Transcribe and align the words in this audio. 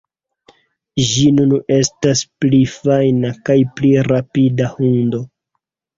Ĝi 1.09 1.25
nun 1.39 1.51
estas 1.75 2.23
pli 2.45 2.63
fajna 2.77 3.31
kaj 3.51 3.59
pli 3.77 3.93
rapida 4.11 4.71
hundo. 4.77 5.25